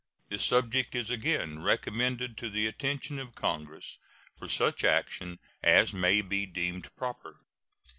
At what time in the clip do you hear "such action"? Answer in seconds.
4.49-5.37